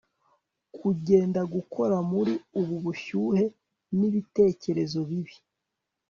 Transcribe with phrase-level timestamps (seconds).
[0.77, 3.45] kugenda gukora muri ubu bushyuhe
[3.97, 5.35] nibitekerezo bibi